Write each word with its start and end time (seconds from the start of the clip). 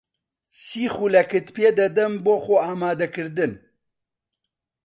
سی 0.61 0.83
خولەکت 0.93 1.47
پێ 1.55 1.67
دەدەم 1.79 2.13
بۆ 2.25 2.35
خۆئامادەکردن. 2.45 3.51